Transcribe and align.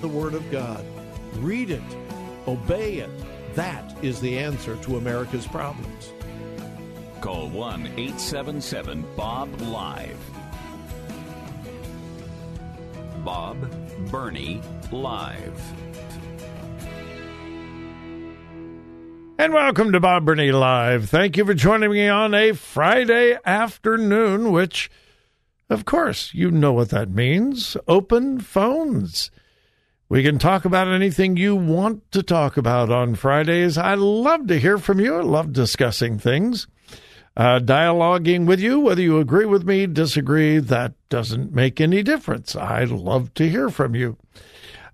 the 0.00 0.08
Word 0.08 0.34
of 0.34 0.50
God. 0.50 0.84
Read 1.34 1.70
it, 1.70 1.82
obey 2.48 2.94
it. 2.94 3.10
That 3.54 3.94
is 4.02 4.20
the 4.20 4.38
answer 4.38 4.76
to 4.76 4.96
America's 4.96 5.46
problems. 5.46 6.12
Call 7.20 7.48
1 7.50 7.86
877 7.86 9.04
Bob 9.14 9.60
Live. 9.60 10.18
Bob 13.24 13.70
Burney 14.10 14.62
Live. 14.90 15.60
And 19.38 19.52
welcome 19.52 19.92
to 19.92 20.00
Bob 20.00 20.24
Burney 20.24 20.52
Live. 20.52 21.10
Thank 21.10 21.36
you 21.36 21.44
for 21.44 21.54
joining 21.54 21.90
me 21.90 22.08
on 22.08 22.32
a 22.34 22.52
Friday 22.52 23.38
afternoon, 23.44 24.50
which, 24.50 24.90
of 25.68 25.84
course, 25.84 26.32
you 26.32 26.50
know 26.50 26.72
what 26.72 26.88
that 26.90 27.10
means 27.10 27.76
open 27.86 28.40
phones. 28.40 29.30
We 30.10 30.22
can 30.24 30.38
talk 30.40 30.64
about 30.64 30.88
anything 30.88 31.36
you 31.36 31.54
want 31.54 32.10
to 32.10 32.24
talk 32.24 32.56
about 32.56 32.90
on 32.90 33.14
Fridays. 33.14 33.78
I 33.78 33.94
love 33.94 34.48
to 34.48 34.58
hear 34.58 34.76
from 34.76 34.98
you. 34.98 35.14
I 35.14 35.20
love 35.20 35.52
discussing 35.52 36.18
things, 36.18 36.66
uh, 37.36 37.60
dialoguing 37.60 38.44
with 38.44 38.58
you, 38.58 38.80
whether 38.80 39.02
you 39.02 39.20
agree 39.20 39.44
with 39.44 39.64
me, 39.64 39.86
disagree, 39.86 40.58
that 40.58 40.94
doesn't 41.10 41.54
make 41.54 41.80
any 41.80 42.02
difference. 42.02 42.56
I 42.56 42.82
love 42.82 43.32
to 43.34 43.48
hear 43.48 43.68
from 43.68 43.94
you. 43.94 44.16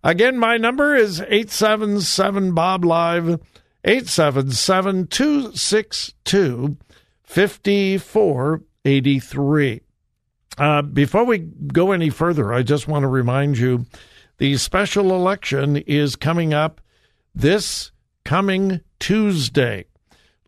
Again, 0.05 0.37
my 0.37 0.59
number 0.59 0.95
is 0.95 1.23
877 1.23 2.53
Bob 2.53 2.85
Live, 2.85 3.41
877 3.85 5.07
262 5.07 6.77
5483. 7.23 9.81
Uh, 10.59 10.83
before 10.83 11.25
we 11.25 11.39
go 11.39 11.93
any 11.93 12.11
further, 12.11 12.53
I 12.53 12.63
just 12.63 12.87
want 12.87 13.05
to 13.05 13.09
remind 13.09 13.57
you 13.57 13.87
the 14.39 14.57
special 14.57 15.15
election 15.15 15.77
is 15.77 16.17
coming 16.17 16.53
up 16.53 16.81
this 17.35 17.93
coming 18.25 18.81
Tuesday, 18.99 19.87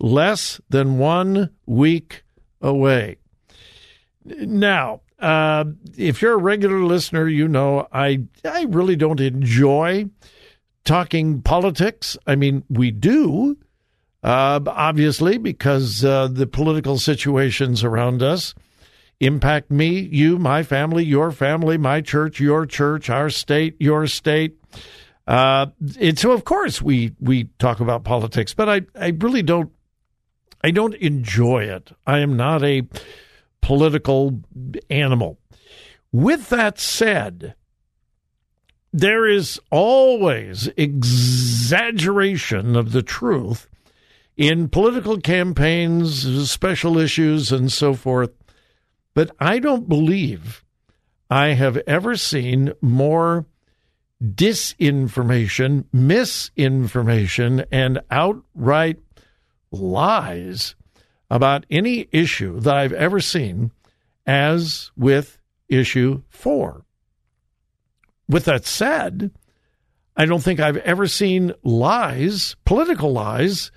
less 0.00 0.60
than 0.69 0.99
one 0.99 1.50
week 1.66 2.25
away. 2.60 3.19
Now, 4.25 5.03
uh, 5.19 5.65
if 5.97 6.22
you're 6.22 6.34
a 6.34 6.38
regular 6.38 6.82
listener, 6.82 7.28
you 7.28 7.49
know 7.49 7.88
I 7.93 8.25
I 8.44 8.65
really 8.69 8.97
don't 8.97 9.21
enjoy 9.21 10.09
talking 10.84 11.43
politics. 11.43 12.16
I 12.26 12.37
mean, 12.37 12.65
we 12.69 12.91
do, 12.91 13.59
uh, 14.22 14.60
obviously, 14.66 15.38
because 15.38 16.05
uh, 16.05 16.28
the 16.28 16.47
political 16.47 16.99
situations 16.99 17.84
around 17.84 18.22
us 18.22 18.55
impact 19.21 19.71
me, 19.71 20.01
you, 20.01 20.39
my 20.39 20.62
family, 20.62 21.05
your 21.05 21.33
family, 21.33 21.77
my 21.77 22.01
church, 22.01 22.41
your 22.41 22.67
church, 22.67 23.11
our 23.11 23.31
state, 23.31 23.77
your 23.81 24.06
state. 24.06 24.56
Uh, 25.27 25.67
and 26.01 26.19
so, 26.19 26.33
of 26.33 26.45
course, 26.45 26.81
we 26.81 27.15
we 27.21 27.45
talk 27.59 27.81
about 27.81 28.05
politics, 28.05 28.55
but 28.55 28.69
I, 28.69 28.83
I 28.99 29.09
really 29.19 29.43
don't 29.43 29.71
I 30.62 30.71
don't 30.71 30.95
enjoy 30.95 31.65
it. 31.65 31.93
I 32.06 32.21
am 32.21 32.37
not 32.37 32.65
a 32.65 32.87
political 33.61 34.41
animal. 34.89 35.39
With 36.12 36.49
that 36.49 36.79
said, 36.79 37.55
there 38.93 39.27
is 39.27 39.61
always 39.71 40.69
exaggeration 40.77 42.77
of 42.77 42.93
the 42.93 43.03
truth 43.03 43.69
in 44.37 44.69
political 44.69 45.21
campaigns, 45.21 46.50
special 46.50 46.97
issues, 46.97 47.53
and 47.53 47.71
so 47.71 47.93
forth. 47.93 48.31
But 49.19 49.34
I 49.41 49.59
don't 49.59 49.89
believe 49.89 50.65
I 51.29 51.49
have 51.49 51.77
ever 51.89 52.15
seen 52.15 52.73
more 52.81 53.47
disinformation, 54.23 55.87
misinformation, 55.93 57.65
and 57.73 58.01
outright 58.12 59.01
lies 59.73 60.77
about 61.29 61.67
any 61.69 62.06
issue 62.12 62.61
that 62.61 62.77
I've 62.77 62.93
ever 62.93 63.19
seen 63.19 63.73
as 64.25 64.93
with 64.97 65.41
issue 65.69 66.23
four. 66.29 66.85
With 68.29 68.45
that 68.45 68.67
said, 68.67 69.33
I 70.17 70.27
don't 70.27 70.45
think 70.45 70.61
I've 70.61 70.77
ever 70.77 71.09
seen 71.09 71.55
lies, 71.65 72.55
political 72.65 73.12
lies, 73.12 73.73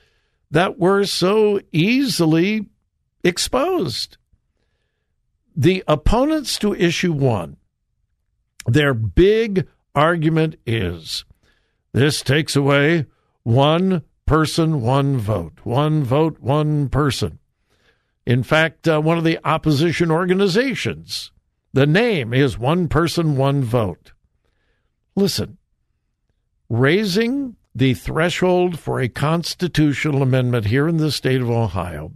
that 0.51 0.77
were 0.77 1.03
so 1.05 1.59
easily 1.71 2.69
exposed 3.23 4.17
the 5.55 5.83
opponents 5.87 6.57
to 6.59 6.73
issue 6.73 7.11
one, 7.11 7.57
their 8.65 8.93
big 8.93 9.67
argument 9.95 10.55
is 10.65 11.25
this 11.93 12.21
takes 12.21 12.55
away 12.55 13.05
one 13.43 14.03
person, 14.25 14.81
one 14.81 15.17
vote, 15.17 15.59
one 15.63 16.03
vote, 16.03 16.39
one 16.39 16.89
person. 16.89 17.39
In 18.25 18.43
fact, 18.43 18.87
uh, 18.87 19.01
one 19.01 19.17
of 19.17 19.23
the 19.23 19.39
opposition 19.43 20.11
organizations, 20.11 21.31
the 21.73 21.87
name 21.87 22.33
is 22.33 22.57
One 22.57 22.87
Person, 22.87 23.35
One 23.35 23.63
Vote. 23.63 24.13
Listen, 25.15 25.57
raising 26.69 27.55
the 27.73 27.93
threshold 27.93 28.79
for 28.79 28.99
a 28.99 29.09
constitutional 29.09 30.21
amendment 30.21 30.67
here 30.67 30.87
in 30.87 30.97
the 30.97 31.11
state 31.11 31.41
of 31.41 31.49
Ohio 31.49 32.13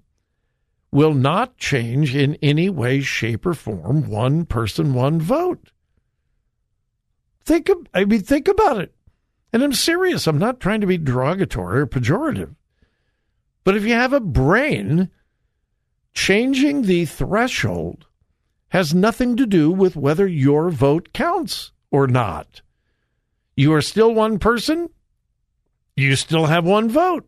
will 0.95 1.13
not 1.13 1.57
change 1.57 2.15
in 2.15 2.37
any 2.41 2.69
way, 2.69 3.01
shape, 3.01 3.45
or 3.45 3.53
form 3.53 4.09
one 4.09 4.45
person, 4.45 4.93
one 4.93 5.19
vote. 5.19 5.73
Think, 7.43 7.67
of, 7.67 7.85
I 7.93 8.05
mean, 8.05 8.21
think 8.21 8.47
about 8.47 8.77
it. 8.79 8.95
And 9.51 9.61
I'm 9.61 9.73
serious. 9.73 10.25
I'm 10.25 10.39
not 10.39 10.61
trying 10.61 10.79
to 10.79 10.87
be 10.87 10.97
derogatory 10.97 11.81
or 11.81 11.85
pejorative. 11.85 12.55
But 13.65 13.75
if 13.75 13.83
you 13.83 13.91
have 13.91 14.13
a 14.13 14.21
brain, 14.21 15.11
changing 16.13 16.83
the 16.83 17.03
threshold 17.03 18.05
has 18.69 18.95
nothing 18.95 19.35
to 19.35 19.45
do 19.45 19.71
with 19.71 19.97
whether 19.97 20.25
your 20.25 20.69
vote 20.69 21.11
counts 21.11 21.73
or 21.91 22.07
not. 22.07 22.61
You 23.57 23.73
are 23.73 23.81
still 23.81 24.13
one 24.13 24.39
person. 24.39 24.89
You 25.97 26.15
still 26.15 26.45
have 26.45 26.63
one 26.63 26.87
vote. 26.87 27.27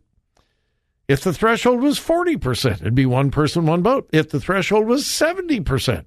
If 1.08 1.22
the 1.22 1.34
threshold 1.34 1.82
was 1.82 2.00
40%, 2.00 2.82
it'd 2.82 2.96
be 2.96 3.06
one 3.06 3.32
person, 3.32 3.66
one 3.66 3.82
vote. 3.82 4.10
If 4.12 4.30
the 4.30 4.42
threshold 4.42 4.88
was 4.88 5.06
70%, 5.06 6.06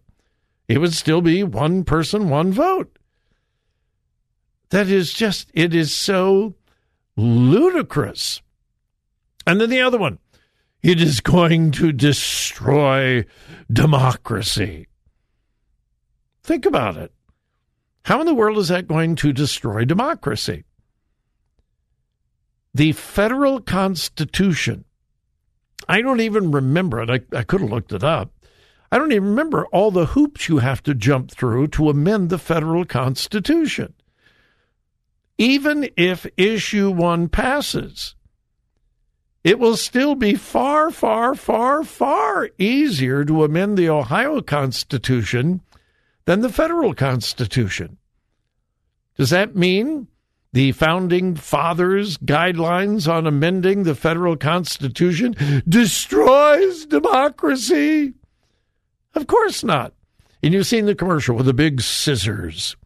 it 0.69 0.79
would 0.79 0.93
still 0.93 1.23
be 1.23 1.43
one 1.43 1.85
person, 1.85 2.29
one 2.29 2.53
vote. 2.53 2.99
That 4.69 4.89
is 4.89 5.13
just, 5.13 5.51
it 5.55 5.75
is 5.75 5.95
so 5.95 6.55
ludicrous. 7.17 8.43
And 9.47 9.61
then 9.61 9.71
the 9.71 9.81
other 9.81 9.99
one 9.99 10.19
it 10.83 11.01
is 11.01 11.21
going 11.21 11.73
to 11.73 11.93
destroy 11.93 13.25
democracy. 13.71 14.87
Think 16.43 16.65
about 16.65 16.97
it. 16.97 17.13
How 18.05 18.21
in 18.21 18.27
the 18.27 18.35
world 18.35 18.59
is 18.59 18.69
that 18.69 18.89
going 18.89 19.15
to 19.17 19.33
destroy 19.33 19.85
democracy? 19.85 20.65
The 22.73 22.93
federal 22.93 23.61
constitution, 23.61 24.85
I 25.89 26.03
don't 26.03 26.21
even 26.21 26.51
remember 26.51 27.01
it. 27.01 27.11
I, 27.11 27.37
I 27.37 27.43
could 27.43 27.61
have 27.61 27.71
looked 27.71 27.93
it 27.93 28.05
up. 28.05 28.33
I 28.93 28.99
don't 28.99 29.13
even 29.13 29.29
remember 29.29 29.67
all 29.67 29.91
the 29.91 30.07
hoops 30.07 30.49
you 30.49 30.59
have 30.59 30.83
to 30.83 30.95
jump 30.95 31.31
through 31.31 31.69
to 31.69 31.91
amend 31.91 32.29
the 32.29 32.39
federal 32.39 32.85
constitution. 32.85 33.95
Even 35.39 35.89
if 35.97 36.27
issue 36.37 36.91
one 36.91 37.29
passes, 37.29 38.15
it 39.43 39.59
will 39.59 39.77
still 39.77 40.15
be 40.15 40.35
far, 40.35 40.91
far, 40.91 41.35
far, 41.35 41.83
far 41.85 42.51
easier 42.59 43.25
to 43.25 43.45
amend 43.45 43.79
the 43.79 43.89
Ohio 43.89 44.43
Constitution 44.43 45.63
than 46.27 46.41
the 46.41 46.53
federal 46.53 46.93
Constitution. 46.93 47.97
Does 49.17 49.31
that 49.31 49.57
mean 49.57 50.09
the 50.53 50.73
founding 50.73 51.37
fathers' 51.37 52.17
guidelines 52.19 53.11
on 53.11 53.27
amending 53.27 53.85
the 53.85 53.95
federal 53.95 54.37
Constitution 54.37 55.35
destroys 55.69 56.87
democracy? 56.87 58.15
Of 59.15 59.27
course 59.27 59.63
not. 59.63 59.95
And 60.43 60.55
you've 60.55 60.67
seen 60.67 60.87
the 60.87 60.95
commercial 60.95 61.37
with 61.37 61.47
the 61.47 61.55
big 61.55 61.81
scissors. 61.81 62.77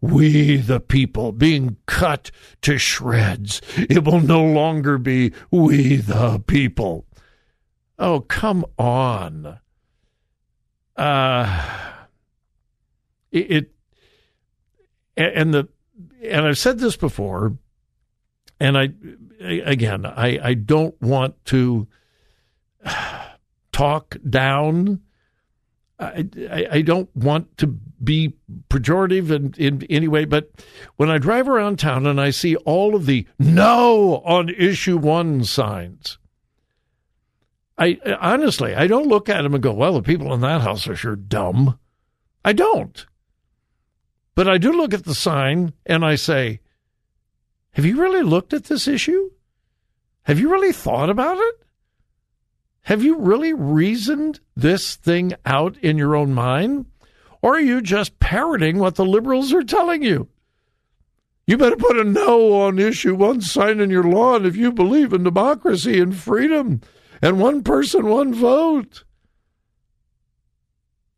We, 0.00 0.56
the 0.56 0.80
people, 0.80 1.32
being 1.32 1.76
cut 1.86 2.30
to 2.62 2.78
shreds. 2.78 3.60
It 3.76 4.04
will 4.04 4.20
no 4.20 4.42
longer 4.44 4.98
be 4.98 5.32
we, 5.50 5.96
the 5.96 6.42
people. 6.46 7.06
Oh, 7.98 8.20
come 8.20 8.64
on. 8.78 9.60
Uh, 10.96 11.62
it, 13.30 13.50
it 13.50 13.72
and 15.16 15.54
the 15.54 15.68
and 16.22 16.46
I've 16.46 16.58
said 16.58 16.78
this 16.78 16.96
before, 16.96 17.56
and 18.60 18.78
I 18.78 18.90
again 19.40 20.06
I 20.06 20.38
I 20.42 20.54
don't 20.54 21.00
want 21.02 21.44
to 21.46 21.88
talk 23.72 24.16
down. 24.28 25.00
I, 25.98 26.66
I, 26.68 26.82
don't 26.82 27.14
want 27.14 27.56
to 27.58 27.68
be 28.02 28.34
pejorative 28.68 29.30
in, 29.30 29.54
in 29.56 29.86
any 29.88 30.08
way, 30.08 30.24
but 30.24 30.50
when 30.96 31.08
I 31.08 31.18
drive 31.18 31.48
around 31.48 31.78
town 31.78 32.08
and 32.08 32.20
I 32.20 32.30
see 32.30 32.56
all 32.56 32.96
of 32.96 33.06
the 33.06 33.24
no 33.38 34.16
on 34.24 34.48
issue 34.48 34.98
one 34.98 35.44
signs, 35.44 36.18
I 37.78 38.00
honestly 38.20 38.74
I 38.74 38.88
don't 38.88 39.06
look 39.06 39.28
at 39.28 39.42
them 39.42 39.54
and 39.54 39.62
go, 39.62 39.72
well, 39.72 39.92
the 39.92 40.02
people 40.02 40.34
in 40.34 40.40
that 40.40 40.62
house 40.62 40.88
are 40.88 40.96
sure 40.96 41.14
dumb. 41.14 41.78
I 42.44 42.52
don't. 42.52 43.06
But 44.34 44.48
I 44.48 44.58
do 44.58 44.72
look 44.72 44.94
at 44.94 45.04
the 45.04 45.14
sign 45.14 45.74
and 45.84 46.04
I 46.04 46.14
say, 46.14 46.60
have 47.72 47.84
you 47.84 48.00
really 48.00 48.22
looked 48.22 48.52
at 48.52 48.64
this 48.64 48.86
issue? 48.86 49.30
Have 50.24 50.38
you 50.38 50.50
really 50.50 50.72
thought 50.72 51.10
about 51.10 51.38
it? 51.38 51.54
Have 52.82 53.02
you 53.02 53.18
really 53.18 53.52
reasoned 53.52 54.40
this 54.56 54.96
thing 54.96 55.34
out 55.46 55.76
in 55.78 55.96
your 55.96 56.16
own 56.16 56.34
mind? 56.34 56.86
Or 57.40 57.56
are 57.56 57.60
you 57.60 57.80
just 57.80 58.18
parroting 58.18 58.78
what 58.78 58.96
the 58.96 59.04
liberals 59.04 59.52
are 59.52 59.62
telling 59.62 60.02
you? 60.02 60.28
You 61.46 61.56
better 61.56 61.76
put 61.76 61.98
a 61.98 62.04
no 62.04 62.52
on 62.60 62.78
issue 62.78 63.14
one 63.14 63.40
sign 63.40 63.80
in 63.80 63.90
your 63.90 64.04
lawn 64.04 64.46
if 64.46 64.56
you 64.56 64.70
believe 64.72 65.12
in 65.12 65.24
democracy 65.24 65.98
and 66.00 66.14
freedom 66.14 66.80
and 67.20 67.40
one 67.40 67.62
person, 67.62 68.06
one 68.06 68.32
vote. 68.32 69.04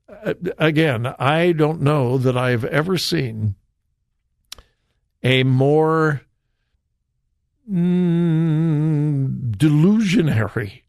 Uh, 0.09 0.35
again, 0.59 1.07
I 1.19 1.53
don't 1.53 1.81
know 1.81 2.19
that 2.19 2.37
I 2.37 2.51
have 2.51 2.65
ever 2.65 2.99
seen 2.99 3.55
a 5.23 5.43
more 5.45 6.23
mm, 7.71 9.53
delusionary 9.57 10.83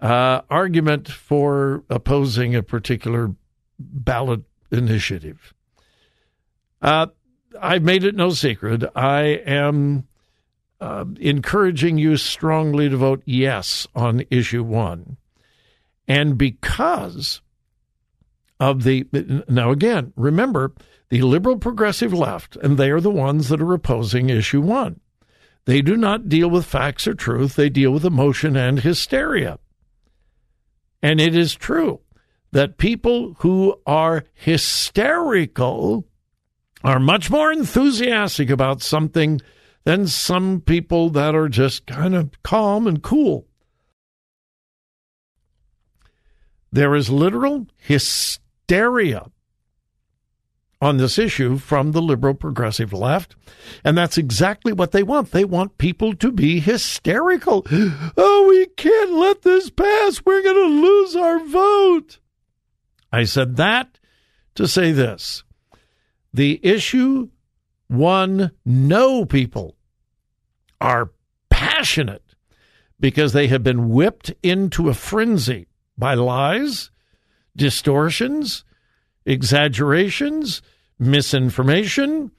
uh, 0.00 0.40
argument 0.48 1.08
for 1.08 1.84
opposing 1.90 2.54
a 2.54 2.62
particular 2.62 3.34
ballot 3.78 4.42
initiative. 4.70 5.54
Uh, 6.80 7.06
I've 7.60 7.82
made 7.82 8.04
it 8.04 8.14
no 8.14 8.30
secret. 8.30 8.84
I 8.94 9.22
am 9.46 10.06
uh, 10.80 11.04
encouraging 11.20 11.98
you 11.98 12.16
strongly 12.16 12.88
to 12.88 12.96
vote 12.96 13.22
yes 13.24 13.86
on 13.94 14.24
issue 14.30 14.62
one. 14.62 15.16
And 16.06 16.36
because 16.36 17.40
of 18.60 18.84
the 18.84 19.04
now 19.48 19.70
again 19.70 20.12
remember 20.16 20.72
the 21.08 21.22
liberal 21.22 21.58
progressive 21.58 22.12
left 22.12 22.56
and 22.56 22.78
they 22.78 22.90
are 22.90 23.00
the 23.00 23.10
ones 23.10 23.48
that 23.48 23.60
are 23.60 23.74
opposing 23.74 24.30
issue 24.30 24.60
1 24.60 25.00
they 25.64 25.80
do 25.80 25.96
not 25.96 26.28
deal 26.28 26.50
with 26.50 26.66
facts 26.66 27.06
or 27.06 27.14
truth. 27.14 27.56
They 27.56 27.70
deal 27.70 27.90
with 27.90 28.04
emotion 28.04 28.56
and 28.56 28.80
hysteria. 28.80 29.58
And 31.02 31.20
it 31.20 31.34
is 31.34 31.54
true 31.54 32.00
that 32.52 32.78
people 32.78 33.34
who 33.40 33.80
are 33.86 34.24
hysterical 34.32 36.06
are 36.82 37.00
much 37.00 37.30
more 37.30 37.50
enthusiastic 37.50 38.50
about 38.50 38.82
something 38.82 39.40
than 39.84 40.06
some 40.06 40.60
people 40.60 41.10
that 41.10 41.34
are 41.34 41.48
just 41.48 41.86
kind 41.86 42.14
of 42.14 42.30
calm 42.42 42.86
and 42.86 43.02
cool. 43.02 43.46
There 46.70 46.94
is 46.94 47.08
literal 47.08 47.66
hysteria 47.78 48.43
hysteria 48.66 49.30
on 50.80 50.96
this 50.98 51.18
issue 51.18 51.56
from 51.56 51.92
the 51.92 52.02
liberal 52.02 52.34
progressive 52.34 52.92
left. 52.92 53.36
And 53.84 53.96
that's 53.96 54.18
exactly 54.18 54.72
what 54.72 54.92
they 54.92 55.02
want. 55.02 55.30
They 55.30 55.44
want 55.44 55.78
people 55.78 56.14
to 56.16 56.30
be 56.30 56.60
hysterical. 56.60 57.66
Oh, 58.16 58.46
we 58.48 58.66
can't 58.66 59.12
let 59.12 59.42
this 59.42 59.70
pass. 59.70 60.22
We're 60.24 60.42
going 60.42 60.56
to 60.56 60.86
lose 60.86 61.16
our 61.16 61.38
vote. 61.40 62.18
I 63.12 63.24
said 63.24 63.56
that 63.56 63.98
to 64.54 64.68
say 64.68 64.92
this 64.92 65.42
the 66.32 66.60
issue 66.62 67.28
one 67.88 68.50
no 68.64 69.24
people 69.24 69.76
are 70.80 71.12
passionate 71.48 72.34
because 73.00 73.32
they 73.32 73.46
have 73.46 73.62
been 73.62 73.88
whipped 73.90 74.32
into 74.42 74.88
a 74.88 74.94
frenzy 74.94 75.66
by 75.96 76.14
lies 76.14 76.90
distortions, 77.56 78.64
exaggerations, 79.24 80.62
misinformation, 80.98 82.30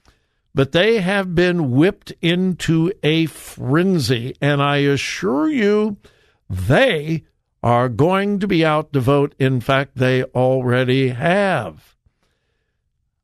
but 0.54 0.72
they 0.72 1.02
have 1.02 1.36
been 1.36 1.72
whipped 1.72 2.14
into 2.22 2.92
a 3.04 3.26
frenzy. 3.26 4.36
And 4.42 4.62
I 4.62 4.78
assure 4.78 5.50
you, 5.50 5.98
they 6.50 7.24
are 7.62 7.90
going 7.90 8.40
to 8.40 8.48
be 8.48 8.64
out 8.64 8.94
to 8.94 9.00
vote. 9.00 9.36
In 9.40 9.60
fact, 9.60 9.96
they 9.96 10.24
already 10.24 11.10
have. 11.10 11.96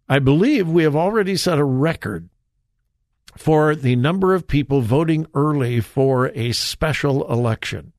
I 0.10 0.20
believe 0.20 0.68
we 0.68 0.84
have 0.84 0.96
already 0.96 1.38
set 1.38 1.58
a 1.58 1.64
record 1.64 2.28
for 3.38 3.76
the 3.76 3.96
number 3.96 4.34
of 4.34 4.48
people 4.48 4.82
voting 4.82 5.26
early 5.34 5.80
for 5.80 6.28
a 6.30 6.52
special 6.52 7.32
election. 7.32 7.94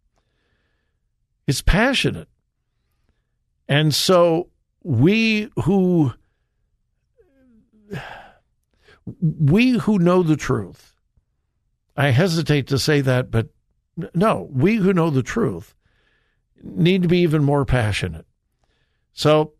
It's 1.46 1.62
passionate. 1.62 2.28
And 3.72 3.94
so 3.94 4.50
we 4.82 5.48
who 5.64 6.12
we 9.22 9.78
who 9.78 9.98
know 9.98 10.22
the 10.22 10.36
truth, 10.36 10.94
I 11.96 12.10
hesitate 12.10 12.66
to 12.66 12.78
say 12.78 13.00
that, 13.00 13.30
but 13.30 13.48
no, 14.14 14.46
we 14.52 14.76
who 14.76 14.92
know 14.92 15.08
the 15.08 15.22
truth 15.22 15.74
need 16.62 17.00
to 17.00 17.08
be 17.08 17.20
even 17.20 17.44
more 17.44 17.64
passionate. 17.64 18.26
So 19.14 19.54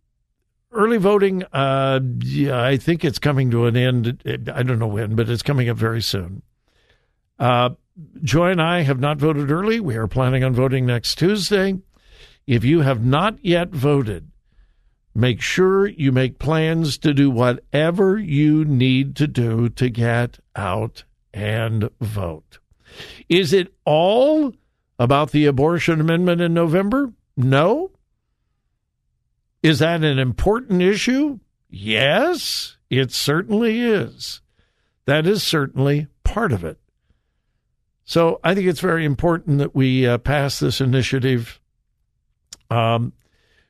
early 0.73 0.99
voting, 0.99 1.45
uh, 1.51 2.01
yeah, 2.19 2.63
I 2.63 2.77
think 2.77 3.07
it's 3.07 3.19
coming 3.19 3.51
to 3.51 3.65
an 3.65 3.79
end. 3.79 4.23
I 4.53 4.63
don't 4.63 4.79
know 4.79 4.89
when, 4.89 5.17
but 5.17 5.31
it's 5.31 5.43
coming 5.43 5.71
up 5.71 5.79
very 5.79 6.03
soon. 6.03 6.43
Uh, 7.39 7.71
Joy 8.23 8.51
and 8.51 8.61
I 8.61 8.83
have 8.83 9.01
not 9.01 9.17
voted 9.17 9.51
early. 9.51 9.81
We 9.81 9.97
are 9.97 10.07
planning 10.07 10.45
on 10.45 10.53
voting 10.53 10.85
next 10.85 11.17
Tuesday. 11.17 11.79
If 12.47 12.65
you 12.65 12.81
have 12.81 13.05
not 13.05 13.39
yet 13.45 13.71
voted, 13.71 14.31
make 15.15 15.41
sure 15.41 15.87
you 15.87 16.13
make 16.13 16.39
plans 16.39 16.99
to 16.99 17.15
do 17.15 17.31
whatever 17.31 18.19
you 18.19 18.65
need 18.65 19.15
to 19.17 19.27
do 19.27 19.69
to 19.71 19.89
get 19.89 20.39
out 20.57 21.05
and 21.33 21.91
vote. 22.01 22.59
Is 23.29 23.53
it 23.53 23.73
all 23.85 24.53
about 24.99 25.31
the 25.31 25.47
abortion 25.47 26.01
amendment 26.01 26.41
in 26.41 26.55
November? 26.55 27.13
No. 27.37 27.93
Is 29.63 29.79
that 29.79 30.03
an 30.03 30.19
important 30.19 30.83
issue? 30.83 31.39
Yes, 31.71 32.77
it 32.91 33.13
certainly 33.13 33.81
is. 33.81 34.41
That 35.07 35.27
is 35.27 35.43
certainly 35.43 36.09
part 36.25 36.53
of 36.53 36.65
it. 36.65 36.79
So 38.05 38.41
I 38.45 38.55
think 38.55 38.67
it's 38.67 38.81
very 38.81 39.05
important 39.05 39.59
that 39.59 39.75
we 39.75 40.07
uh, 40.07 40.19
pass 40.19 40.59
this 40.59 40.81
initiative 40.81 41.61
um, 42.73 43.13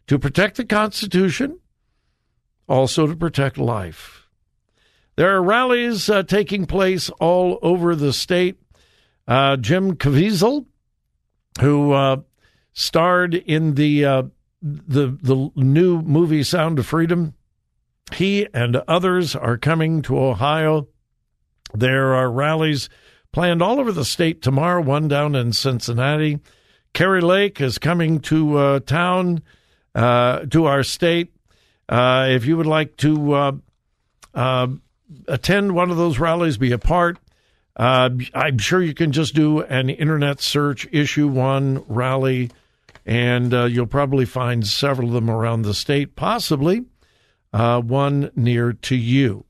to 0.06 0.18
protect 0.18 0.56
the 0.56 0.64
Constitution, 0.64 1.58
also 2.68 3.06
to 3.06 3.16
protect 3.16 3.58
life. 3.58 4.28
There 5.16 5.34
are 5.34 5.42
rallies 5.42 6.08
uh, 6.08 6.22
taking 6.22 6.66
place 6.66 7.10
all 7.20 7.58
over 7.62 7.94
the 7.94 8.12
state. 8.12 8.56
Uh, 9.28 9.56
Jim 9.56 9.96
Caviezel, 9.96 10.66
who 11.60 11.92
uh, 11.92 12.18
starred 12.72 13.34
in 13.34 13.74
the 13.74 14.04
uh, 14.04 14.22
the 14.62 15.18
the 15.20 15.50
new 15.56 16.00
movie 16.02 16.42
Sound 16.42 16.78
of 16.78 16.86
Freedom, 16.86 17.34
he 18.14 18.46
and 18.54 18.76
others 18.88 19.36
are 19.36 19.58
coming 19.58 20.02
to 20.02 20.18
Ohio. 20.18 20.88
There 21.74 22.14
are 22.14 22.30
rallies 22.30 22.88
planned 23.32 23.62
all 23.62 23.80
over 23.80 23.92
the 23.92 24.04
state 24.04 24.42
tomorrow. 24.42 24.82
One 24.82 25.08
down 25.08 25.34
in 25.34 25.52
Cincinnati. 25.52 26.40
Kari 26.94 27.20
Lake 27.20 27.60
is 27.60 27.78
coming 27.78 28.20
to 28.20 28.56
uh, 28.56 28.80
town 28.80 29.42
uh, 29.94 30.40
to 30.46 30.66
our 30.66 30.82
state. 30.82 31.32
if 31.88 32.44
you 32.44 32.56
would 32.56 32.66
like 32.66 32.96
to 32.98 33.60
attend 35.28 35.74
one 35.74 35.90
of 35.90 35.96
those 35.96 36.18
rallies, 36.18 36.56
be 36.58 36.72
a 36.72 36.78
part. 36.78 37.18
Uh, 37.76 38.10
I'm 38.34 38.58
sure 38.58 38.82
you 38.82 38.94
can 38.94 39.12
just 39.12 39.34
do 39.34 39.62
an 39.62 39.88
internet 39.88 40.40
search, 40.40 40.86
issue 40.92 41.28
one 41.28 41.84
rally, 41.88 42.50
and 43.06 43.52
uh, 43.54 43.64
you'll 43.64 43.86
probably 43.86 44.26
find 44.26 44.66
several 44.66 45.08
of 45.08 45.14
them 45.14 45.30
around 45.30 45.62
the 45.62 45.74
state, 45.74 46.14
possibly 46.14 46.84
uh, 47.52 47.80
one 47.80 48.30
near 48.36 48.74
to 48.74 48.96
you. 48.96 49.44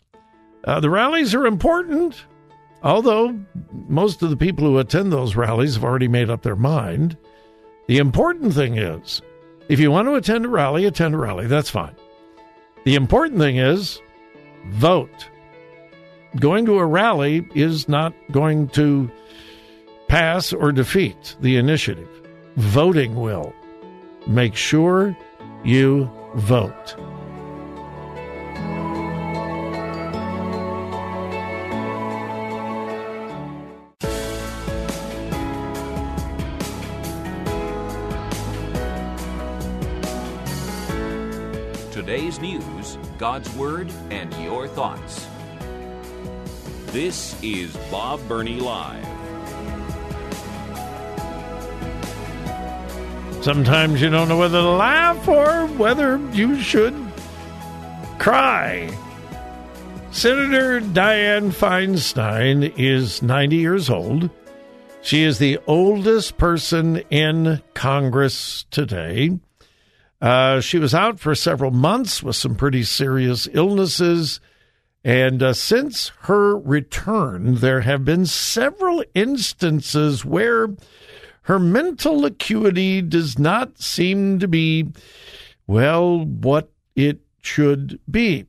Uh, 0.65 0.79
the 0.79 0.91
rallies 0.91 1.35
are 1.35 1.47
important, 1.47 2.25
although 2.85 3.39
most 3.89 4.23
of 4.23 4.31
the 4.31 4.37
people 4.37 4.65
who 4.65 4.79
attend 4.79 5.13
those 5.13 5.35
rallies 5.35 5.75
have 5.75 5.85
already 5.85 6.09
made 6.09 6.31
up 6.31 6.43
their 6.43 6.57
mind. 6.57 7.17
The 7.87 7.99
important 7.99 8.55
thing 8.55 8.79
is 8.79 9.23
if 9.69 9.81
you 9.81 9.91
want 9.91 10.09
to 10.09 10.15
attend 10.15 10.45
a 10.45 10.49
rally, 10.49 10.85
attend 10.85 11.15
a 11.15 11.19
rally. 11.19 11.47
That's 11.47 11.71
fine. 11.71 11.95
The 12.85 12.95
important 12.95 13.41
thing 13.41 13.57
is 13.57 14.01
vote 14.69 15.29
going 16.37 16.65
to 16.67 16.79
a 16.79 16.87
rally 16.87 17.47
is 17.55 17.89
not 17.89 18.15
going 18.31 18.69
to 18.69 19.11
pass 20.09 20.53
or 20.53 20.73
defeat 20.73 21.37
the 21.41 21.57
initiative. 21.57 22.09
Voting 22.57 23.15
will. 23.17 23.55
Make 24.27 24.55
sure 24.55 25.17
you 25.65 26.11
vote. 26.35 26.97
God's 43.23 43.55
Word, 43.55 43.89
and 44.11 44.35
your 44.43 44.67
thoughts. 44.67 45.29
This 46.87 47.41
is 47.41 47.73
Bob 47.89 48.19
Burney 48.27 48.59
Live. 48.59 49.07
Sometimes 53.45 54.03
you 54.03 54.11
don't 54.11 54.27
know 54.27 54.39
whether 54.39 54.61
to 54.61 54.71
laugh 54.71 55.29
or 55.29 55.69
whether 55.79 56.19
you 56.33 56.61
should 56.61 56.97
cry. 58.19 58.91
Senator 60.11 60.81
Dianne 60.81 61.53
Feinstein 61.53 62.75
is 62.77 63.23
90 63.23 63.55
years 63.55 63.89
old. 63.89 64.31
She 65.01 65.23
is 65.23 65.39
the 65.39 65.61
oldest 65.69 66.39
person 66.39 66.97
in 67.09 67.63
Congress 67.75 68.67
today. 68.73 69.39
Uh, 70.23 70.61
she 70.61 70.79
was 70.79 70.95
out 70.95 71.19
for 71.19 71.35
several 71.35 71.73
months 71.73 72.23
with 72.23 72.37
some 72.37 72.55
pretty 72.55 72.85
serious 72.85 73.49
illnesses. 73.53 74.39
And 75.03 75.43
uh, 75.43 75.53
since 75.53 76.13
her 76.21 76.57
return, 76.57 77.57
there 77.57 77.81
have 77.81 78.05
been 78.05 78.27
several 78.27 79.03
instances 79.15 80.25
where 80.25 80.69
her 81.43 81.59
mental 81.59 82.25
acuity 82.25 83.03
does 83.03 83.37
not 83.37 83.83
seem 83.83 84.39
to 84.39 84.47
be, 84.47 84.93
well, 85.67 86.25
what 86.25 86.71
it 86.95 87.19
should 87.43 87.99
be. 88.09 88.47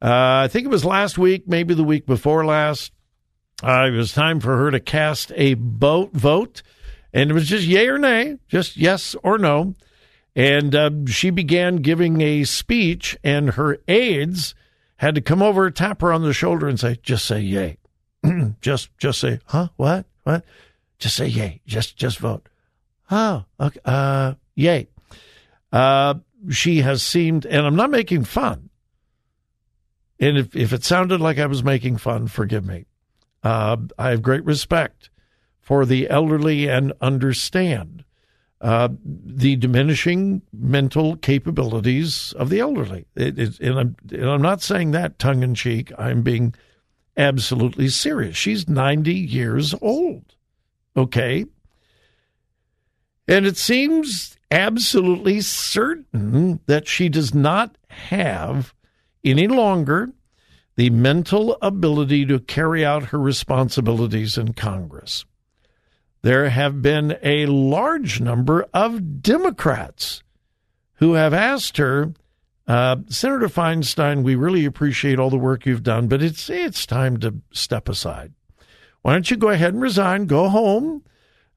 Uh, 0.00 0.44
I 0.44 0.48
think 0.48 0.64
it 0.64 0.70
was 0.70 0.86
last 0.86 1.18
week, 1.18 1.46
maybe 1.46 1.74
the 1.74 1.84
week 1.84 2.06
before 2.06 2.46
last. 2.46 2.92
Uh, 3.62 3.88
it 3.88 3.96
was 3.96 4.12
time 4.12 4.40
for 4.40 4.56
her 4.56 4.70
to 4.70 4.80
cast 4.80 5.32
a 5.36 5.52
vote, 5.52 6.12
vote, 6.14 6.62
and 7.12 7.30
it 7.30 7.34
was 7.34 7.46
just 7.46 7.66
yay 7.66 7.88
or 7.88 7.98
nay, 7.98 8.38
just 8.48 8.78
yes 8.78 9.14
or 9.22 9.36
no. 9.36 9.74
And 10.36 10.74
uh, 10.74 10.90
she 11.06 11.30
began 11.30 11.76
giving 11.76 12.20
a 12.20 12.44
speech, 12.44 13.16
and 13.22 13.50
her 13.50 13.78
aides 13.86 14.54
had 14.96 15.14
to 15.14 15.20
come 15.20 15.42
over, 15.42 15.70
tap 15.70 16.00
her 16.00 16.12
on 16.12 16.22
the 16.22 16.32
shoulder, 16.32 16.66
and 16.68 16.78
say, 16.78 16.98
"Just 17.02 17.24
say 17.24 17.40
yay." 17.40 17.78
just, 18.60 18.96
just 18.98 19.20
say, 19.20 19.38
"Huh? 19.46 19.68
What? 19.76 20.06
What?" 20.24 20.44
Just 20.98 21.16
say 21.16 21.26
yay. 21.26 21.60
Just, 21.66 21.96
just 21.96 22.18
vote. 22.18 22.48
Oh, 23.10 23.44
okay. 23.60 23.80
Uh, 23.84 24.34
yay. 24.54 24.88
Uh, 25.72 26.14
she 26.50 26.80
has 26.80 27.02
seemed, 27.02 27.46
and 27.46 27.66
I'm 27.66 27.76
not 27.76 27.90
making 27.90 28.24
fun. 28.24 28.70
And 30.20 30.38
if, 30.38 30.54
if 30.56 30.72
it 30.72 30.84
sounded 30.84 31.20
like 31.20 31.38
I 31.38 31.46
was 31.46 31.64
making 31.64 31.98
fun, 31.98 32.28
forgive 32.28 32.64
me. 32.64 32.86
Uh, 33.42 33.76
I 33.98 34.10
have 34.10 34.22
great 34.22 34.44
respect 34.44 35.10
for 35.60 35.84
the 35.84 36.08
elderly 36.08 36.68
and 36.68 36.92
understand 37.00 38.04
uh, 38.64 38.88
the 39.04 39.56
diminishing 39.56 40.40
mental 40.50 41.16
capabilities 41.16 42.32
of 42.38 42.48
the 42.48 42.60
elderly. 42.60 43.04
It, 43.14 43.38
it, 43.38 43.60
and, 43.60 43.78
I'm, 43.78 43.96
and 44.10 44.24
I'm 44.24 44.40
not 44.40 44.62
saying 44.62 44.92
that 44.92 45.18
tongue 45.18 45.42
in 45.42 45.54
cheek. 45.54 45.92
I'm 45.98 46.22
being 46.22 46.54
absolutely 47.14 47.90
serious. 47.90 48.38
She's 48.38 48.66
90 48.66 49.12
years 49.12 49.74
old. 49.82 50.34
Okay. 50.96 51.44
And 53.28 53.44
it 53.44 53.58
seems 53.58 54.38
absolutely 54.50 55.42
certain 55.42 56.60
that 56.64 56.88
she 56.88 57.10
does 57.10 57.34
not 57.34 57.76
have 57.88 58.72
any 59.22 59.46
longer 59.46 60.10
the 60.76 60.88
mental 60.88 61.58
ability 61.60 62.24
to 62.26 62.40
carry 62.40 62.82
out 62.82 63.04
her 63.04 63.20
responsibilities 63.20 64.38
in 64.38 64.54
Congress 64.54 65.26
there 66.24 66.48
have 66.48 66.80
been 66.80 67.18
a 67.22 67.44
large 67.44 68.18
number 68.18 68.66
of 68.72 69.20
Democrats 69.20 70.22
who 70.94 71.12
have 71.12 71.34
asked 71.34 71.76
her, 71.76 72.14
uh, 72.66 72.96
Senator 73.10 73.48
Feinstein, 73.48 74.22
we 74.22 74.34
really 74.34 74.64
appreciate 74.64 75.18
all 75.18 75.28
the 75.28 75.36
work 75.36 75.66
you've 75.66 75.82
done, 75.82 76.08
but 76.08 76.22
it's 76.22 76.48
it's 76.48 76.86
time 76.86 77.18
to 77.18 77.42
step 77.52 77.90
aside. 77.90 78.32
Why 79.02 79.12
don't 79.12 79.30
you 79.30 79.36
go 79.36 79.50
ahead 79.50 79.74
and 79.74 79.82
resign? 79.82 80.24
Go 80.24 80.48
home. 80.48 81.02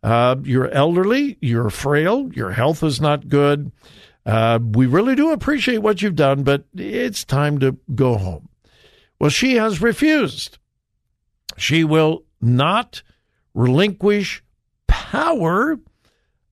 Uh, 0.04 0.36
you're 0.44 0.68
elderly. 0.68 1.38
You're 1.40 1.70
frail. 1.70 2.30
Your 2.34 2.52
health 2.52 2.84
is 2.84 3.00
not 3.00 3.30
good. 3.30 3.72
Uh, 4.26 4.60
we 4.62 4.86
really 4.86 5.16
do 5.16 5.32
appreciate 5.32 5.78
what 5.78 6.02
you've 6.02 6.18
done, 6.18 6.44
but 6.44 6.66
it's 6.76 7.24
time 7.24 7.60
to 7.60 7.78
go 7.96 8.18
home. 8.18 8.50
Well, 9.18 9.30
she 9.30 9.56
has 9.56 9.82
refused. 9.82 10.58
She 11.56 11.86
will 11.86 12.26
not 12.42 13.02
relinquish 13.54 14.44
power 14.88 15.80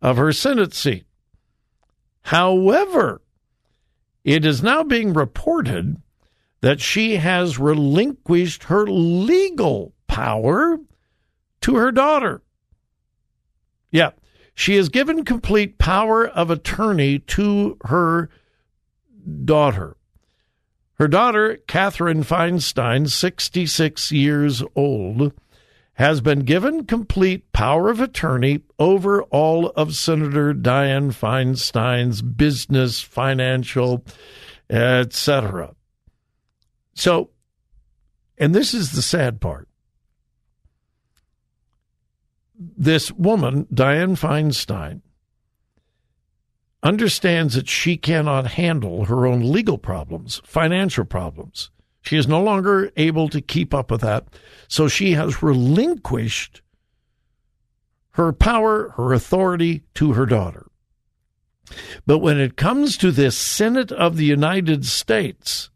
of 0.02 0.18
her 0.18 0.32
Senate 0.32 0.74
seat. 0.74 1.06
However, 2.24 3.22
it 4.24 4.46
is 4.46 4.64
now 4.64 4.84
being 4.84 5.14
reported 5.14 6.02
that 6.62 6.82
she 6.82 7.18
has 7.18 7.60
relinquished 7.60 8.64
her 8.66 8.88
legal 8.88 9.94
power 10.08 10.80
to 11.62 11.76
her 11.76 11.92
daughter. 11.92 12.42
Yeah, 13.92 14.12
she 14.56 14.76
has 14.76 14.90
given 14.90 15.26
complete 15.26 15.78
power 15.78 16.28
of 16.28 16.50
attorney 16.50 17.20
to 17.20 17.78
her 17.86 18.30
daughter. 19.44 19.96
Her 20.96 21.08
daughter, 21.08 21.58
Katherine 21.68 22.24
Feinstein, 22.24 23.10
66 23.10 24.12
years 24.12 24.64
old, 24.76 25.34
has 25.96 26.20
been 26.20 26.40
given 26.40 26.86
complete 26.86 27.52
power 27.54 27.90
of 27.90 28.02
attorney 28.02 28.62
over 28.78 29.24
all 29.24 29.68
of 29.72 29.96
Senator 29.96 30.54
Dianne 30.54 31.14
Feinstein's 31.14 32.22
business, 32.22 33.02
financial, 33.02 34.04
etc. 34.70 35.74
So, 36.94 37.30
and 38.38 38.54
this 38.54 38.74
is 38.74 38.92
the 38.92 39.02
sad 39.02 39.40
part. 39.40 39.70
This 42.58 43.12
woman, 43.12 43.66
Dianne 43.74 44.18
Feinstein, 44.20 45.02
understands 46.84 47.56
that 47.56 47.70
she 47.70 47.96
cannot 47.96 48.48
handle 48.52 49.06
her 49.06 49.26
own 49.26 49.50
legal 49.52 49.78
problems, 49.78 50.42
financial 50.46 51.06
problems. 51.06 51.72
She 52.06 52.18
is 52.18 52.28
no 52.28 52.42
longer 52.42 52.92
able 52.96 53.30
to 53.30 53.42
keep 53.42 53.74
up 53.74 53.90
with 53.90 54.02
that. 54.02 54.28
So 54.68 54.88
she 54.88 55.14
has 55.14 55.42
relinquished 55.42 56.62
her 58.12 58.32
power, 58.32 58.90
her 58.92 59.12
authority 59.12 59.84
to 59.96 60.14
her 60.14 60.28
daughter. 60.28 60.68
But 62.06 62.20
when 62.20 62.40
it 62.40 62.58
comes 62.58 62.96
to 62.98 63.12
this 63.12 63.36
Senate 63.36 63.92
of 63.92 64.18
the 64.18 64.26
United 64.26 64.86
States, 64.86 65.72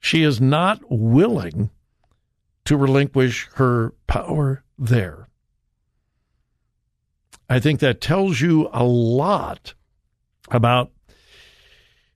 she 0.00 0.24
is 0.24 0.40
not 0.40 0.80
willing 0.90 1.70
to 2.64 2.76
relinquish 2.76 3.48
her 3.54 3.94
power 4.08 4.64
there. 4.76 5.28
I 7.48 7.60
think 7.60 7.78
that 7.78 8.00
tells 8.00 8.40
you 8.40 8.68
a 8.72 8.82
lot 8.82 9.74
about 10.50 10.90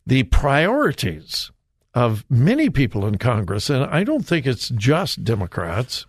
the 0.04 0.24
priorities 0.24 1.52
of 1.94 2.24
many 2.28 2.70
people 2.70 3.06
in 3.06 3.18
Congress. 3.18 3.70
And 3.70 3.84
I 3.84 4.04
don't 4.04 4.26
think 4.26 4.46
it's 4.46 4.68
just 4.70 5.24
Democrats 5.24 6.06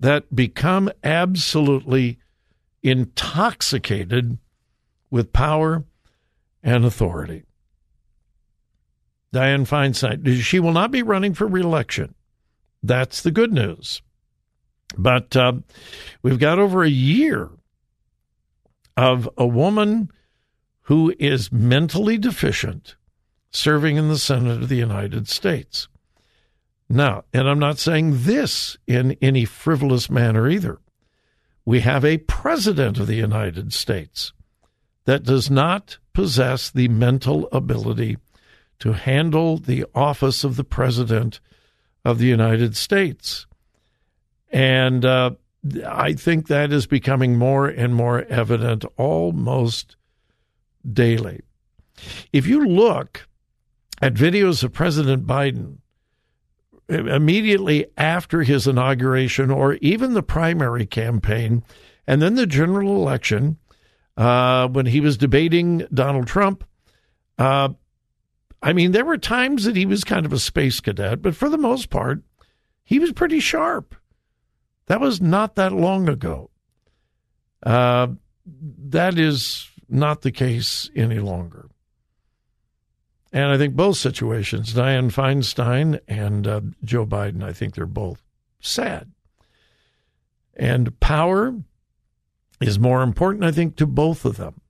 that 0.00 0.34
become 0.34 0.90
absolutely 1.02 2.18
intoxicated 2.82 4.38
with 5.10 5.32
power 5.32 5.84
and 6.62 6.84
authority. 6.84 7.44
Dianne 9.32 9.68
Feinstein, 9.68 10.40
she 10.40 10.60
will 10.60 10.72
not 10.72 10.90
be 10.90 11.02
running 11.02 11.34
for 11.34 11.46
reelection. 11.46 12.14
That's 12.82 13.22
the 13.22 13.30
good 13.30 13.52
news. 13.52 14.00
But 14.96 15.36
uh, 15.36 15.54
we've 16.22 16.38
got 16.38 16.58
over 16.58 16.82
a 16.82 16.88
year 16.88 17.50
of 18.96 19.28
a 19.36 19.46
woman 19.46 20.10
who 20.82 21.14
is 21.18 21.52
mentally 21.52 22.16
deficient 22.16 22.96
serving 23.50 23.96
in 23.96 24.08
the 24.08 24.18
Senate 24.18 24.62
of 24.62 24.68
the 24.68 24.76
United 24.76 25.28
States. 25.28 25.88
Now, 26.88 27.24
and 27.32 27.48
I'm 27.48 27.58
not 27.58 27.78
saying 27.78 28.22
this 28.22 28.76
in 28.86 29.16
any 29.20 29.44
frivolous 29.44 30.08
manner 30.08 30.48
either. 30.48 30.78
We 31.64 31.80
have 31.80 32.04
a 32.04 32.18
president 32.18 32.98
of 32.98 33.06
the 33.06 33.14
United 33.14 33.72
States 33.74 34.32
that 35.04 35.22
does 35.22 35.50
not 35.50 35.98
possess 36.14 36.70
the 36.70 36.88
mental 36.88 37.48
ability 37.52 38.16
to 38.78 38.92
handle 38.92 39.58
the 39.58 39.84
office 39.94 40.44
of 40.44 40.56
the 40.56 40.64
president 40.64 41.40
of 42.04 42.18
the 42.18 42.26
United 42.26 42.76
States. 42.76 43.46
And 44.50 45.04
uh, 45.04 45.32
I 45.86 46.14
think 46.14 46.46
that 46.46 46.72
is 46.72 46.86
becoming 46.86 47.36
more 47.36 47.68
and 47.68 47.94
more 47.94 48.22
evident 48.24 48.84
almost 48.96 49.96
daily. 50.90 51.42
If 52.32 52.46
you 52.46 52.66
look 52.66 53.28
at 54.00 54.14
videos 54.14 54.62
of 54.62 54.72
President 54.72 55.26
Biden 55.26 55.78
immediately 56.88 57.86
after 57.96 58.42
his 58.42 58.66
inauguration 58.66 59.50
or 59.50 59.74
even 59.74 60.14
the 60.14 60.22
primary 60.22 60.86
campaign 60.86 61.62
and 62.06 62.22
then 62.22 62.34
the 62.34 62.46
general 62.46 62.96
election 62.96 63.58
uh, 64.16 64.66
when 64.68 64.86
he 64.86 65.00
was 65.00 65.16
debating 65.16 65.86
Donald 65.92 66.26
Trump. 66.26 66.64
Uh, 67.38 67.68
I 68.62 68.72
mean, 68.72 68.92
there 68.92 69.04
were 69.04 69.18
times 69.18 69.64
that 69.64 69.76
he 69.76 69.86
was 69.86 70.02
kind 70.02 70.26
of 70.26 70.32
a 70.32 70.38
space 70.38 70.80
cadet, 70.80 71.22
but 71.22 71.36
for 71.36 71.48
the 71.48 71.58
most 71.58 71.90
part, 71.90 72.22
he 72.82 72.98
was 72.98 73.12
pretty 73.12 73.38
sharp. 73.38 73.94
That 74.86 75.00
was 75.00 75.20
not 75.20 75.54
that 75.56 75.72
long 75.72 76.08
ago. 76.08 76.50
Uh, 77.62 78.08
that 78.88 79.18
is 79.18 79.68
not 79.88 80.22
the 80.22 80.32
case 80.32 80.90
any 80.96 81.18
longer. 81.18 81.68
And 83.32 83.46
I 83.46 83.58
think 83.58 83.74
both 83.74 83.98
situations, 83.98 84.72
Dianne 84.72 85.12
Feinstein 85.12 86.00
and 86.08 86.46
uh, 86.46 86.60
Joe 86.82 87.04
Biden, 87.04 87.42
I 87.42 87.52
think 87.52 87.74
they're 87.74 87.86
both 87.86 88.22
sad. 88.60 89.12
And 90.56 90.98
power 90.98 91.54
is 92.60 92.78
more 92.78 93.02
important, 93.02 93.44
I 93.44 93.52
think, 93.52 93.76
to 93.76 93.86
both 93.86 94.24
of 94.24 94.36
them 94.36 94.60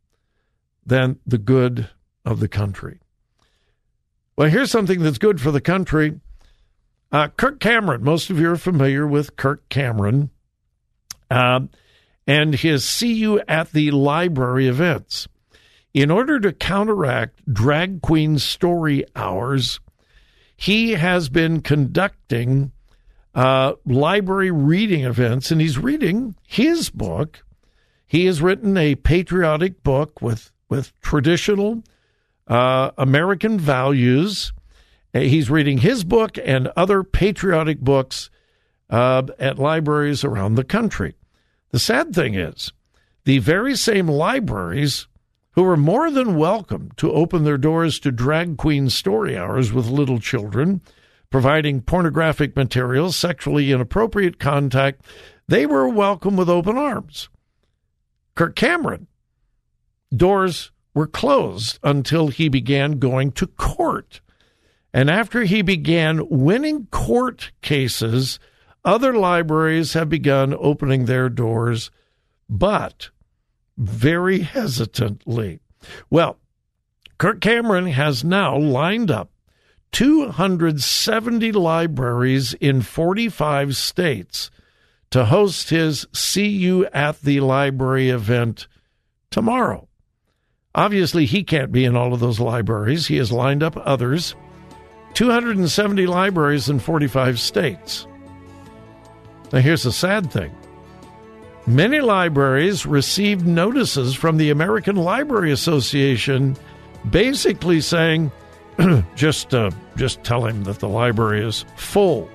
than 0.85 1.18
the 1.26 1.38
good 1.38 1.88
of 2.24 2.40
the 2.40 2.48
country. 2.48 2.98
Well, 4.37 4.50
here's 4.50 4.70
something 4.70 5.02
that's 5.02 5.18
good 5.18 5.40
for 5.40 5.50
the 5.50 5.61
country. 5.61 6.20
Uh, 7.11 7.28
Kirk 7.28 7.61
Cameron, 7.61 8.04
most 8.04 8.28
of 8.28 8.38
you 8.38 8.50
are 8.50 8.56
familiar 8.56 9.06
with 9.06 9.37
Kirk 9.37 9.68
Cameron 9.68 10.30
uh, 11.30 11.61
and 12.26 12.54
his 12.54 12.85
See 12.85 13.14
You 13.14 13.40
at 13.48 13.72
the 13.72 13.90
Library 13.90 14.68
events. 14.68 15.28
In 15.94 16.11
order 16.11 16.38
to 16.40 16.53
counteract 16.53 17.53
drag 17.53 18.03
queen 18.03 18.38
story 18.38 19.05
hours, 19.16 19.81
he 20.57 20.92
has 20.92 21.29
been 21.29 21.61
conducting 21.61 22.72
uh, 23.35 23.74
library 23.87 24.51
reading 24.51 25.05
events, 25.05 25.51
and 25.51 25.61
he's 25.61 25.79
reading 25.79 26.35
his 26.46 26.90
book. 26.90 27.44
He 28.07 28.27
has 28.27 28.42
written 28.42 28.77
a 28.77 28.96
patriotic 28.96 29.83
book 29.83 30.20
with 30.20 30.51
with 30.68 30.92
traditional 31.01 31.83
uh, 32.46 32.90
American 32.98 33.59
values. 33.59 34.53
Uh, 35.14 35.20
he's 35.20 35.51
reading 35.51 35.79
his 35.79 36.05
book 36.05 36.38
and 36.44 36.68
other 36.77 37.03
patriotic 37.03 37.81
books 37.81 38.31
uh, 38.90 39.22
at 39.38 39.59
libraries 39.59 40.24
around 40.24 40.55
the 40.55 40.64
country. 40.64 41.14
The 41.70 41.79
sad 41.79 42.14
thing 42.14 42.35
is, 42.35 42.72
the 43.24 43.38
very 43.38 43.77
same 43.77 44.09
libraries 44.09 45.07
who 45.59 45.64
are 45.64 45.77
more 45.77 46.09
than 46.09 46.37
welcome 46.37 46.88
to 46.97 47.11
open 47.11 47.42
their 47.42 47.59
doors 47.59 47.99
to 47.99 48.12
drag 48.12 48.57
queen 48.57 48.88
story 48.88 49.37
hours 49.37 49.73
with 49.73 49.88
little 49.88 50.21
children, 50.21 50.81
providing 51.31 51.81
pornographic 51.81 52.55
material, 52.55 53.11
sexually 53.11 53.73
inappropriate 53.73 54.38
contact. 54.38 55.05
They 55.49 55.66
were 55.66 55.88
welcome 55.88 56.37
with 56.37 56.49
open 56.49 56.79
arms. 56.79 57.29
Kirk 58.37 58.55
Cameron, 58.55 59.09
doors 60.14 60.71
were 60.94 61.09
closed 61.09 61.81
until 61.83 62.29
he 62.29 62.49
began 62.49 63.01
going 63.01 63.33
to 63.33 63.49
court. 63.49 64.21
And 64.94 65.11
after 65.11 65.42
he 65.42 65.62
began 65.62 66.29
winning 66.29 66.87
court 66.92 67.51
cases, 67.62 68.38
other 68.85 69.12
libraries 69.12 69.94
have 69.94 70.09
begun 70.09 70.55
opening 70.57 71.07
their 71.07 71.29
doors. 71.29 71.90
But 72.49 73.11
very 73.78 74.40
hesitantly. 74.40 75.60
Well, 76.10 76.38
Kirk 77.16 77.40
Cameron 77.40 77.86
has 77.86 78.22
now 78.24 78.56
lined 78.58 79.10
up 79.10 79.30
270 79.92 81.52
libraries 81.52 82.54
in 82.54 82.82
45 82.82 83.76
states 83.76 84.50
to 85.10 85.24
host 85.24 85.70
his 85.70 86.06
See 86.12 86.48
You 86.48 86.86
at 86.86 87.22
the 87.22 87.40
Library 87.40 88.10
event 88.10 88.68
tomorrow. 89.30 89.88
Obviously, 90.74 91.24
he 91.24 91.42
can't 91.42 91.72
be 91.72 91.84
in 91.84 91.96
all 91.96 92.12
of 92.12 92.20
those 92.20 92.38
libraries. 92.38 93.06
He 93.06 93.16
has 93.16 93.32
lined 93.32 93.62
up 93.62 93.76
others. 93.78 94.34
270 95.14 96.06
libraries 96.06 96.68
in 96.68 96.78
45 96.78 97.40
states. 97.40 98.06
Now, 99.52 99.60
here's 99.60 99.82
the 99.82 99.92
sad 99.92 100.30
thing 100.30 100.54
Many 101.68 102.00
libraries 102.00 102.87
received 102.87 103.46
notices 103.46 104.14
from 104.14 104.38
the 104.38 104.48
American 104.48 104.96
Library 104.96 105.52
Association 105.52 106.57
basically 107.11 107.83
saying, 107.83 108.33
just, 109.14 109.52
uh, 109.52 109.70
just 109.94 110.24
tell 110.24 110.46
him 110.46 110.64
that 110.64 110.78
the 110.78 110.88
library 110.88 111.44
is 111.44 111.66
full. 111.76 112.31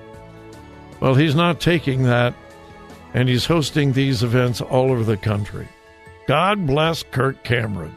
Well, 1.00 1.16
he's 1.16 1.34
not 1.34 1.58
taking 1.60 2.04
that, 2.04 2.32
and 3.12 3.28
he's 3.28 3.44
hosting 3.44 3.92
these 3.92 4.22
events 4.22 4.60
all 4.60 4.92
over 4.92 5.02
the 5.02 5.16
country. 5.16 5.66
God 6.28 6.64
bless 6.64 7.02
Kirk 7.02 7.42
Cameron. 7.42 7.96